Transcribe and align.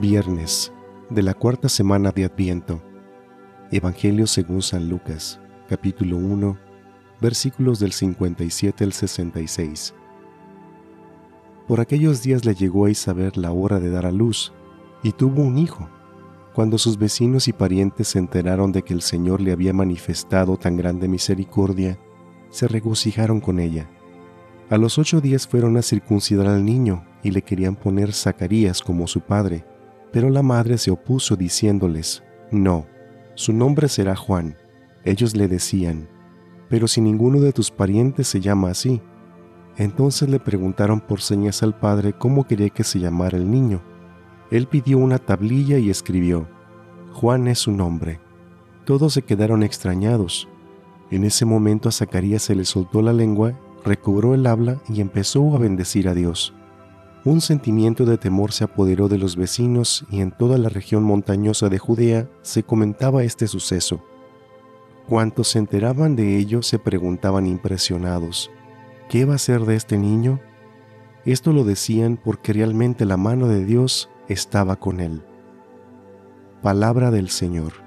Viernes 0.00 0.72
de 1.08 1.22
la 1.22 1.34
cuarta 1.34 1.68
semana 1.68 2.10
de 2.10 2.24
Adviento. 2.24 2.82
Evangelio 3.70 4.26
según 4.26 4.60
San 4.60 4.88
Lucas, 4.88 5.38
capítulo 5.68 6.16
1, 6.16 6.58
versículos 7.20 7.78
del 7.78 7.92
57 7.92 8.82
al 8.82 8.92
66. 8.92 9.94
Por 11.68 11.80
aquellos 11.80 12.24
días 12.24 12.44
le 12.44 12.56
llegó 12.56 12.86
a 12.86 12.90
Isabel 12.90 13.30
la 13.36 13.52
hora 13.52 13.78
de 13.78 13.90
dar 13.90 14.04
a 14.04 14.10
luz, 14.10 14.52
y 15.04 15.12
tuvo 15.12 15.42
un 15.42 15.58
hijo. 15.58 15.88
Cuando 16.54 16.76
sus 16.76 16.98
vecinos 16.98 17.46
y 17.46 17.52
parientes 17.52 18.08
se 18.08 18.18
enteraron 18.18 18.72
de 18.72 18.82
que 18.82 18.94
el 18.94 19.00
Señor 19.00 19.40
le 19.40 19.52
había 19.52 19.72
manifestado 19.72 20.56
tan 20.56 20.76
grande 20.76 21.06
misericordia, 21.06 22.00
se 22.50 22.66
regocijaron 22.66 23.40
con 23.40 23.60
ella. 23.60 23.88
A 24.70 24.76
los 24.76 24.98
ocho 24.98 25.20
días 25.20 25.46
fueron 25.46 25.76
a 25.76 25.82
circuncidar 25.82 26.48
al 26.48 26.64
niño 26.64 27.04
y 27.22 27.30
le 27.30 27.42
querían 27.42 27.76
poner 27.76 28.12
Zacarías 28.12 28.82
como 28.82 29.06
su 29.06 29.20
padre, 29.20 29.64
pero 30.14 30.30
la 30.30 30.44
madre 30.44 30.78
se 30.78 30.92
opuso 30.92 31.34
diciéndoles, 31.34 32.22
No, 32.52 32.86
su 33.34 33.52
nombre 33.52 33.88
será 33.88 34.14
Juan. 34.14 34.56
Ellos 35.02 35.34
le 35.34 35.48
decían, 35.48 36.08
Pero 36.68 36.86
si 36.86 37.00
ninguno 37.00 37.40
de 37.40 37.52
tus 37.52 37.72
parientes 37.72 38.28
se 38.28 38.40
llama 38.40 38.70
así. 38.70 39.02
Entonces 39.76 40.28
le 40.28 40.38
preguntaron 40.38 41.00
por 41.00 41.20
señas 41.20 41.64
al 41.64 41.76
padre 41.76 42.12
cómo 42.12 42.46
quería 42.46 42.70
que 42.70 42.84
se 42.84 43.00
llamara 43.00 43.36
el 43.36 43.50
niño. 43.50 43.82
Él 44.52 44.68
pidió 44.68 44.98
una 44.98 45.18
tablilla 45.18 45.78
y 45.78 45.90
escribió, 45.90 46.46
Juan 47.12 47.48
es 47.48 47.58
su 47.58 47.72
nombre. 47.72 48.20
Todos 48.84 49.14
se 49.14 49.22
quedaron 49.22 49.64
extrañados. 49.64 50.48
En 51.10 51.24
ese 51.24 51.44
momento 51.44 51.88
a 51.88 51.92
Zacarías 51.92 52.42
se 52.42 52.54
le 52.54 52.64
soltó 52.64 53.02
la 53.02 53.12
lengua, 53.12 53.58
recobró 53.84 54.34
el 54.34 54.46
habla 54.46 54.80
y 54.88 55.00
empezó 55.00 55.56
a 55.56 55.58
bendecir 55.58 56.08
a 56.08 56.14
Dios. 56.14 56.54
Un 57.24 57.40
sentimiento 57.40 58.04
de 58.04 58.18
temor 58.18 58.52
se 58.52 58.64
apoderó 58.64 59.08
de 59.08 59.16
los 59.16 59.36
vecinos 59.36 60.04
y 60.10 60.20
en 60.20 60.30
toda 60.30 60.58
la 60.58 60.68
región 60.68 61.02
montañosa 61.02 61.70
de 61.70 61.78
Judea 61.78 62.28
se 62.42 62.64
comentaba 62.64 63.24
este 63.24 63.46
suceso. 63.46 64.04
Cuantos 65.08 65.48
se 65.48 65.58
enteraban 65.58 66.16
de 66.16 66.36
ello 66.36 66.62
se 66.62 66.78
preguntaban 66.78 67.46
impresionados, 67.46 68.50
¿qué 69.08 69.24
va 69.24 69.36
a 69.36 69.38
ser 69.38 69.62
de 69.62 69.74
este 69.74 69.96
niño? 69.96 70.38
Esto 71.24 71.54
lo 71.54 71.64
decían 71.64 72.18
porque 72.22 72.52
realmente 72.52 73.06
la 73.06 73.16
mano 73.16 73.48
de 73.48 73.64
Dios 73.64 74.10
estaba 74.28 74.76
con 74.76 75.00
él. 75.00 75.22
Palabra 76.60 77.10
del 77.10 77.30
Señor. 77.30 77.83